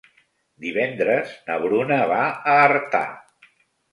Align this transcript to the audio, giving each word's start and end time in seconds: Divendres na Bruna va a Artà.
Divendres 0.63 1.35
na 1.49 1.57
Bruna 1.65 1.99
va 2.13 2.21
a 2.53 2.55
Artà. 2.69 3.03